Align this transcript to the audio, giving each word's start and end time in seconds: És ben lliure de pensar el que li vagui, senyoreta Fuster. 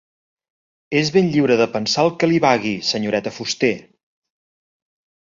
És 0.99 1.09
ben 1.17 1.27
lliure 1.33 1.57
de 1.59 1.67
pensar 1.75 2.05
el 2.05 2.09
que 2.23 2.29
li 2.31 2.39
vagui, 2.45 2.71
senyoreta 2.87 3.33
Fuster. 3.35 3.71